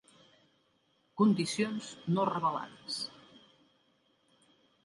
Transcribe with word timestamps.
Condicions 1.21 1.91
no 2.15 2.25
revelades. 2.31 2.99